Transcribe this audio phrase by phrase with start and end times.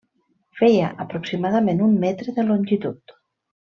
[0.61, 3.15] Feia aproximadament un metre de longitud.